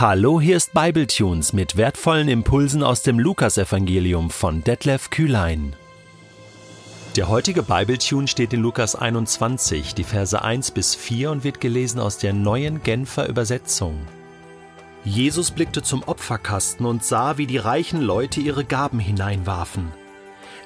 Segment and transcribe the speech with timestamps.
[0.00, 5.74] Hallo, hier ist Bibletunes mit wertvollen Impulsen aus dem Lukasevangelium von Detlef Kühlein.
[7.16, 11.98] Der heutige Bibletune steht in Lukas 21, die Verse 1 bis 4 und wird gelesen
[11.98, 13.98] aus der neuen Genfer Übersetzung.
[15.02, 19.90] Jesus blickte zum Opferkasten und sah, wie die reichen Leute ihre Gaben hineinwarfen.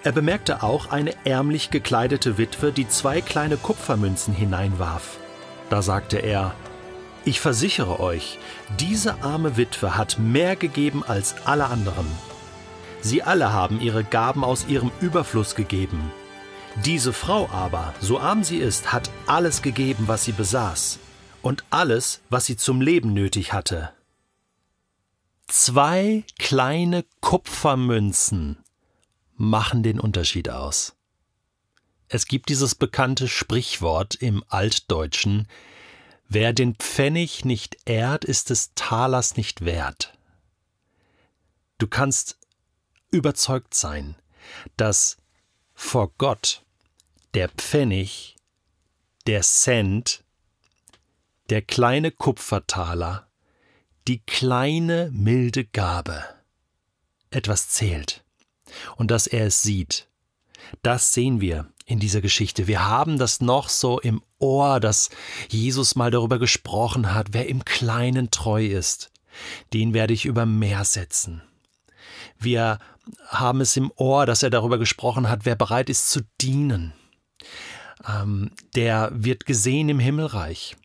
[0.02, 5.16] Er bemerkte auch eine ärmlich gekleidete Witwe, die zwei kleine Kupfermünzen hineinwarf.
[5.70, 6.54] Da sagte er,
[7.24, 8.38] ich versichere euch,
[8.80, 12.06] diese arme Witwe hat mehr gegeben als alle anderen.
[13.00, 16.12] Sie alle haben ihre Gaben aus ihrem Überfluss gegeben.
[16.84, 20.98] Diese Frau aber, so arm sie ist, hat alles gegeben, was sie besaß,
[21.42, 23.92] und alles, was sie zum Leben nötig hatte.
[25.48, 28.58] Zwei kleine Kupfermünzen
[29.36, 30.94] machen den Unterschied aus.
[32.08, 35.48] Es gibt dieses bekannte Sprichwort im Altdeutschen,
[36.34, 40.16] Wer den Pfennig nicht ehrt, ist des Talers nicht wert.
[41.76, 42.38] Du kannst
[43.10, 44.16] überzeugt sein,
[44.78, 45.18] dass
[45.74, 46.64] vor Gott
[47.34, 48.36] der Pfennig,
[49.26, 50.24] der Cent,
[51.50, 53.28] der kleine Kupfertaler,
[54.08, 56.24] die kleine milde Gabe
[57.28, 58.24] etwas zählt
[58.96, 60.08] und dass er es sieht.
[60.80, 62.68] Das sehen wir in dieser Geschichte.
[62.68, 65.10] Wir haben das noch so im Ohr, dass
[65.48, 69.10] Jesus mal darüber gesprochen hat, wer im Kleinen treu ist,
[69.72, 71.42] den werde ich über Meer setzen.
[72.38, 72.78] Wir
[73.28, 76.92] haben es im Ohr, dass er darüber gesprochen hat, wer bereit ist zu dienen.
[78.06, 80.76] Ähm, der wird gesehen im Himmelreich.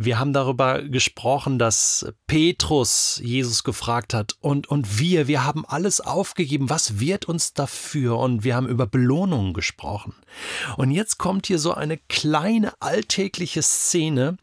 [0.00, 6.00] Wir haben darüber gesprochen, dass Petrus Jesus gefragt hat und, und wir, wir haben alles
[6.00, 6.70] aufgegeben.
[6.70, 8.16] Was wird uns dafür?
[8.18, 10.14] Und wir haben über Belohnungen gesprochen.
[10.76, 14.36] Und jetzt kommt hier so eine kleine alltägliche Szene,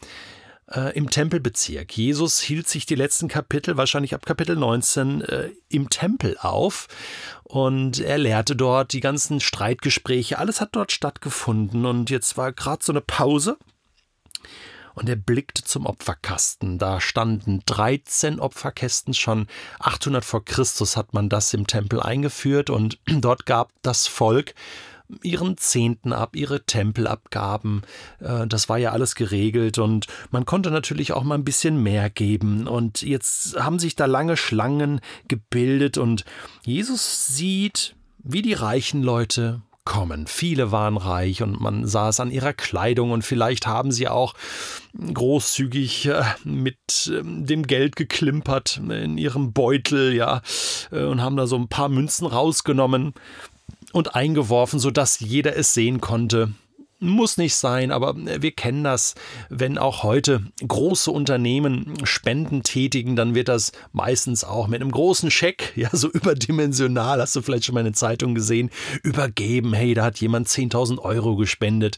[0.72, 1.95] äh, im Tempelbezirk.
[1.95, 6.88] Jesus hielt sich die letzten Kapitel, wahrscheinlich ab Kapitel 19, äh, im Tempel auf
[7.44, 10.38] und er lehrte dort die ganzen Streitgespräche.
[10.38, 13.57] Alles hat dort stattgefunden und jetzt war gerade so eine Pause
[14.95, 16.79] und er blickte zum Opferkasten.
[16.79, 19.47] Da standen 13 Opferkästen schon
[19.79, 24.56] 800 vor Christus hat man das im Tempel eingeführt und dort gab das Volk
[25.22, 27.83] ihren Zehnten ab, ihre Tempelabgaben.
[28.19, 32.09] Äh, das war ja alles geregelt und man konnte natürlich auch mal ein bisschen mehr
[32.09, 32.67] geben.
[32.67, 36.25] Und jetzt haben sich da lange Schlangen gebildet und
[36.63, 40.28] Jesus sieht, wie die reichen Leute kommen.
[40.28, 44.34] Viele waren reich und man sah es an ihrer Kleidung und vielleicht haben sie auch
[45.13, 50.41] großzügig äh, mit ähm, dem Geld geklimpert in ihrem Beutel, ja,
[50.91, 53.13] äh, und haben da so ein paar Münzen rausgenommen
[53.94, 56.53] und eingeworfen, sodass jeder es sehen konnte.
[57.06, 59.16] Muss nicht sein, aber wir kennen das.
[59.50, 65.32] Wenn auch heute große Unternehmen Spenden tätigen, dann wird das meistens auch mit einem großen
[65.32, 68.70] Scheck, ja, so überdimensional, hast du vielleicht schon mal in der Zeitung gesehen,
[69.04, 69.74] übergeben.
[69.74, 71.98] Hey, da hat jemand 10.000 Euro gespendet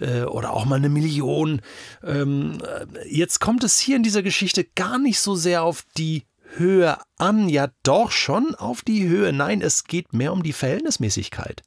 [0.00, 1.60] äh, oder auch mal eine Million.
[2.02, 2.58] Ähm,
[3.08, 6.24] jetzt kommt es hier in dieser Geschichte gar nicht so sehr auf die
[6.56, 9.32] Höhe an, ja doch schon auf die Höhe.
[9.32, 11.62] Nein, es geht mehr um die Verhältnismäßigkeit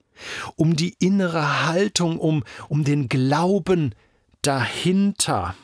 [0.56, 3.94] um die innere Haltung, um, um den Glauben
[4.42, 5.56] dahinter.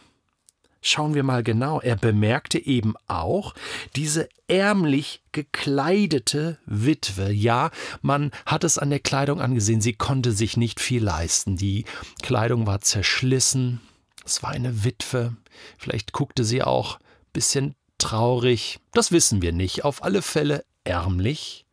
[0.81, 1.79] Schauen wir mal genau.
[1.79, 3.53] Er bemerkte eben auch
[3.95, 7.31] diese ärmlich gekleidete Witwe.
[7.31, 11.55] Ja, man hat es an der Kleidung angesehen, sie konnte sich nicht viel leisten.
[11.55, 11.85] Die
[12.21, 13.79] Kleidung war zerschlissen.
[14.25, 15.37] Es war eine Witwe.
[15.77, 18.79] Vielleicht guckte sie auch ein bisschen traurig.
[18.91, 19.83] Das wissen wir nicht.
[19.85, 21.65] Auf alle Fälle ärmlich.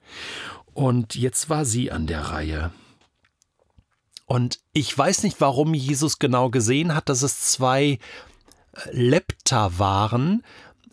[0.73, 2.71] Und jetzt war sie an der Reihe.
[4.27, 7.99] Und ich weiß nicht, warum Jesus genau gesehen hat, dass es zwei äh,
[8.93, 10.45] Lepta waren.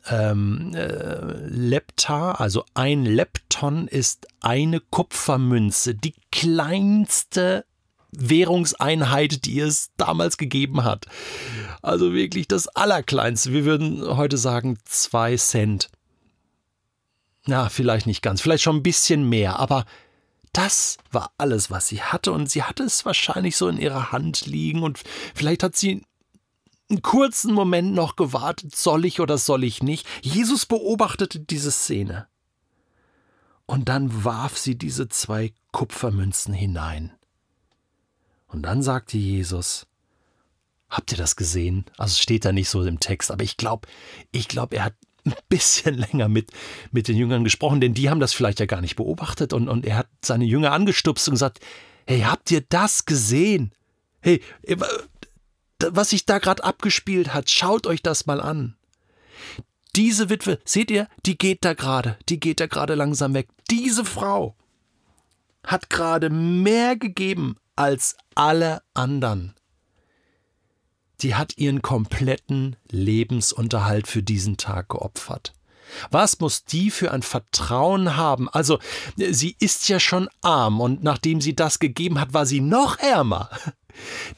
[0.10, 7.66] Ähm, äh, Lepta, also ein Lepton ist eine Kupfermünze, die kleinste
[8.12, 11.06] Währungseinheit, die es damals gegeben hat.
[11.82, 13.54] Also wirklich das Allerkleinste.
[13.54, 15.90] Wir würden heute sagen zwei Cent.
[17.46, 19.86] Na, vielleicht nicht ganz, vielleicht schon ein bisschen mehr, aber
[20.52, 24.46] das war alles, was sie hatte, und sie hatte es wahrscheinlich so in ihrer Hand
[24.46, 25.02] liegen, und
[25.34, 26.04] vielleicht hat sie
[26.90, 30.08] einen kurzen Moment noch gewartet, soll ich oder soll ich nicht.
[30.22, 32.28] Jesus beobachtete diese Szene.
[33.66, 37.17] Und dann warf sie diese zwei Kupfermünzen hinein.
[38.48, 39.88] Und dann sagte Jesus,
[40.90, 41.86] Habt ihr das gesehen?
[41.98, 43.88] Also es steht da nicht so im Text, aber ich glaube,
[44.32, 44.96] ich glaube, er hat
[45.26, 46.52] ein bisschen länger mit,
[46.92, 49.86] mit den Jüngern gesprochen, denn die haben das vielleicht ja gar nicht beobachtet und, und
[49.86, 51.60] er hat seine Jünger angestupst und gesagt,
[52.06, 53.74] hey, habt ihr das gesehen?
[54.22, 54.42] Hey,
[55.80, 58.78] was sich da gerade abgespielt hat, schaut euch das mal an.
[59.96, 63.50] diese Witwe, seht ihr, die geht da gerade, die geht da gerade langsam weg.
[63.70, 64.56] Diese Frau
[65.64, 69.56] hat gerade mehr gegeben als alle anderen.
[71.22, 75.54] Die hat ihren kompletten Lebensunterhalt für diesen Tag geopfert.
[76.12, 78.50] Was muss die für ein Vertrauen haben?
[78.50, 78.80] Also,
[79.16, 83.50] sie ist ja schon arm und nachdem sie das gegeben hat, war sie noch ärmer.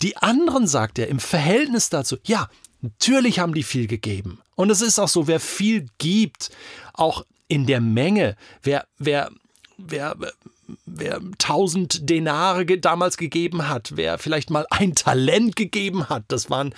[0.02, 2.50] Die anderen, sagt er, im Verhältnis dazu, ja,
[2.82, 4.40] natürlich haben die viel gegeben.
[4.56, 6.52] Und es ist auch so, wer viel gibt,
[6.94, 9.32] auch in der Menge, wer, wer,
[9.88, 10.16] wer
[10.86, 16.74] wer tausend Denare damals gegeben hat, wer vielleicht mal ein Talent gegeben hat, das waren,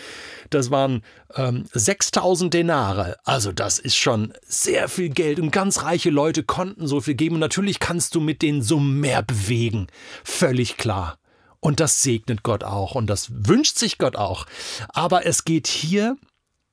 [0.49, 1.03] das waren
[1.35, 3.17] ähm, 6000 Denare.
[3.23, 7.35] Also das ist schon sehr viel Geld und ganz reiche Leute konnten so viel geben.
[7.35, 9.87] Und natürlich kannst du mit den Summen mehr bewegen,
[10.23, 11.17] völlig klar.
[11.59, 14.45] Und das segnet Gott auch und das wünscht sich Gott auch.
[14.89, 16.17] Aber es geht hier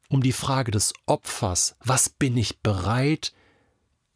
[0.08, 1.76] um die Frage des Opfers.
[1.84, 3.34] Was bin ich bereit,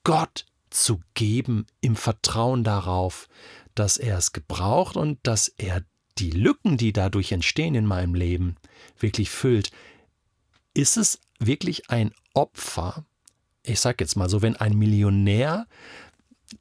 [0.05, 3.29] Gott zu geben im Vertrauen darauf,
[3.75, 5.85] dass er es gebraucht und dass er
[6.19, 8.57] die Lücken, die dadurch entstehen in meinem Leben,
[8.99, 9.71] wirklich füllt.
[10.75, 13.05] Ist es wirklich ein Opfer?
[13.63, 15.67] Ich sage jetzt mal so, wenn ein Millionär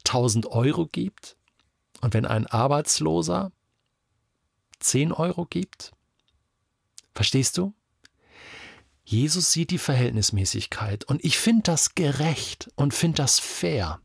[0.06, 1.36] 1000 Euro gibt
[2.00, 3.52] und wenn ein Arbeitsloser
[4.80, 5.92] 10 Euro gibt?
[7.14, 7.74] Verstehst du?
[9.04, 14.00] Jesus sieht die Verhältnismäßigkeit und ich finde das gerecht und finde das fair,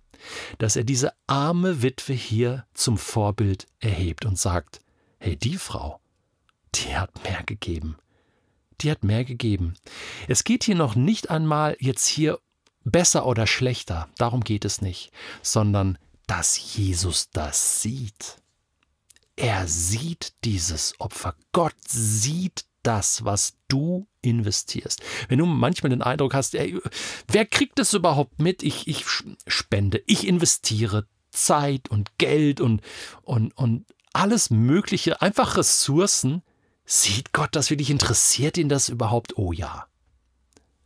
[0.58, 4.82] dass er diese arme Witwe hier zum Vorbild erhebt und sagt,
[5.20, 6.00] hey, die Frau,
[6.76, 7.98] die hat mehr gegeben.
[8.82, 9.74] Die hat mehr gegeben.
[10.28, 12.40] Es geht hier noch nicht einmal jetzt hier
[12.84, 15.12] besser oder schlechter, darum geht es nicht,
[15.42, 15.98] sondern
[16.28, 18.42] dass Jesus das sieht.
[19.36, 21.36] Er sieht dieses Opfer.
[21.52, 25.02] Gott sieht das, was du investierst.
[25.28, 26.80] Wenn du manchmal den Eindruck hast, ey,
[27.28, 28.64] wer kriegt das überhaupt mit?
[28.64, 29.06] Ich, ich
[29.48, 32.82] spende, ich investiere Zeit und Geld und,
[33.24, 36.42] und, und alles Mögliche, einfach Ressourcen.
[36.86, 37.90] Sieht Gott das wirklich?
[37.90, 39.38] Interessiert ihn das überhaupt?
[39.38, 39.88] Oh ja.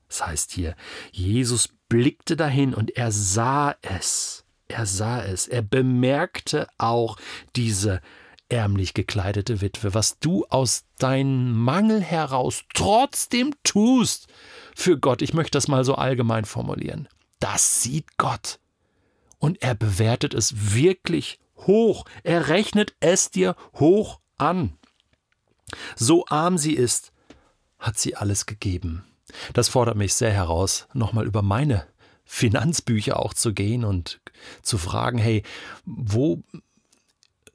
[0.07, 0.75] Das heißt hier,
[1.11, 4.43] Jesus blickte dahin und er sah es.
[4.67, 5.47] Er sah es.
[5.47, 7.17] Er bemerkte auch
[7.55, 8.01] diese
[8.51, 14.27] ärmlich gekleidete Witwe, was du aus deinem Mangel heraus trotzdem tust
[14.75, 17.07] für Gott, ich möchte das mal so allgemein formulieren,
[17.39, 18.59] das sieht Gott.
[19.39, 24.77] Und er bewertet es wirklich hoch, er rechnet es dir hoch an.
[25.95, 27.11] So arm sie ist,
[27.79, 29.05] hat sie alles gegeben.
[29.53, 31.87] Das fordert mich sehr heraus, nochmal über meine
[32.25, 34.21] Finanzbücher auch zu gehen und
[34.61, 35.43] zu fragen, hey,
[35.85, 36.43] wo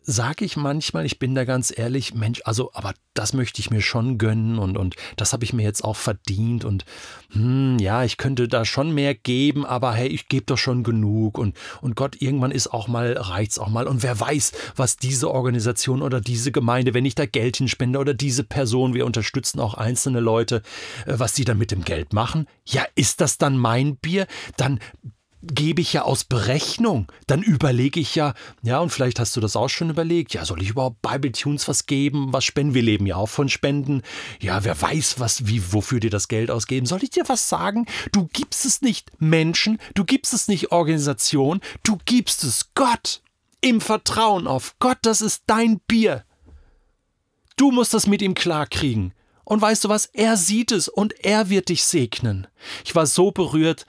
[0.06, 3.80] sage ich manchmal, ich bin da ganz ehrlich, Mensch, also, aber das möchte ich mir
[3.80, 6.84] schon gönnen und, und das habe ich mir jetzt auch verdient und
[7.32, 11.38] hm, ja, ich könnte da schon mehr geben, aber hey, ich gebe doch schon genug
[11.38, 15.28] und, und Gott, irgendwann ist auch mal, reicht's auch mal und wer weiß, was diese
[15.30, 19.74] Organisation oder diese Gemeinde, wenn ich da Geld hinspende oder diese Person, wir unterstützen auch
[19.74, 20.62] einzelne Leute,
[21.06, 24.28] äh, was die dann mit dem Geld machen, ja, ist das dann mein Bier?
[24.56, 24.78] Dann
[25.42, 27.10] gebe ich ja aus Berechnung.
[27.26, 30.62] Dann überlege ich ja, ja, und vielleicht hast du das auch schon überlegt, ja, soll
[30.62, 32.74] ich überhaupt Bible Tunes was geben, was spenden?
[32.74, 34.02] Wir leben ja auch von Spenden.
[34.40, 36.86] Ja, wer weiß, was, wie, wofür dir das Geld ausgeben?
[36.86, 37.87] Soll ich dir was sagen?
[38.12, 43.22] Du gibst es nicht Menschen, du gibst es nicht Organisation, du gibst es Gott.
[43.61, 46.25] Im Vertrauen auf Gott, das ist dein Bier.
[47.56, 49.12] Du musst das mit ihm klarkriegen.
[49.44, 50.06] Und weißt du was?
[50.06, 52.49] Er sieht es und er wird dich segnen.
[52.84, 53.87] Ich war so berührt,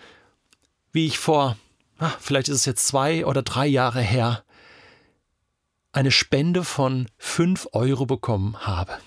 [0.97, 1.57] wie ich vor,
[1.99, 4.43] ach, vielleicht ist es jetzt zwei oder drei Jahre her,
[5.91, 8.97] eine Spende von fünf Euro bekommen habe.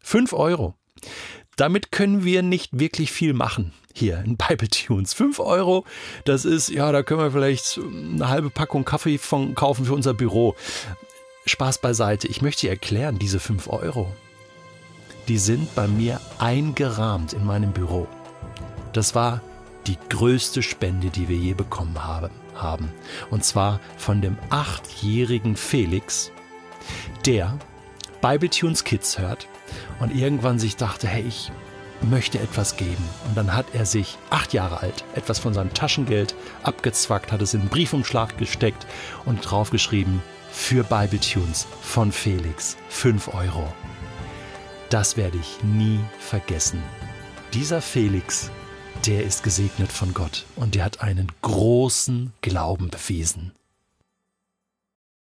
[0.00, 0.76] Fünf Euro.
[1.56, 5.14] Damit können wir nicht wirklich viel machen hier in Bible Tunes.
[5.14, 5.84] Fünf Euro,
[6.24, 10.14] das ist, ja, da können wir vielleicht eine halbe Packung Kaffee von kaufen für unser
[10.14, 10.54] Büro.
[11.44, 12.28] Spaß beiseite.
[12.28, 14.14] Ich möchte dir erklären, diese fünf Euro,
[15.26, 18.06] die sind bei mir eingerahmt in meinem Büro.
[18.92, 19.40] Das war
[19.86, 22.30] die größte Spende, die wir je bekommen haben.
[22.54, 22.92] haben.
[23.30, 26.32] Und zwar von dem achtjährigen Felix,
[27.24, 27.58] der
[28.22, 29.46] Bibletunes Kids hört
[30.00, 31.52] und irgendwann sich dachte, hey, ich
[32.02, 33.04] möchte etwas geben.
[33.28, 37.54] Und dann hat er sich, acht Jahre alt, etwas von seinem Taschengeld abgezwackt, hat es
[37.54, 38.86] in einen Briefumschlag gesteckt
[39.24, 43.70] und draufgeschrieben, für Bibletunes von Felix, 5 Euro.
[44.88, 46.82] Das werde ich nie vergessen.
[47.52, 48.50] Dieser Felix
[49.04, 53.52] der ist gesegnet von Gott und der hat einen großen Glauben bewiesen.